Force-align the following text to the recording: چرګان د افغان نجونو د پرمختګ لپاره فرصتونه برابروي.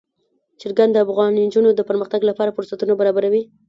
چرګان 0.59 0.89
د 0.91 0.97
افغان 1.05 1.31
نجونو 1.39 1.69
د 1.75 1.81
پرمختګ 1.89 2.21
لپاره 2.29 2.55
فرصتونه 2.57 2.93
برابروي. 2.99 3.43